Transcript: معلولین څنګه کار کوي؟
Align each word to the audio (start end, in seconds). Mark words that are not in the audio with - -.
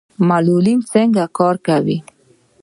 معلولین 0.27 0.79
څنګه 0.91 1.23
کار 1.37 1.55
کوي؟ 1.67 1.97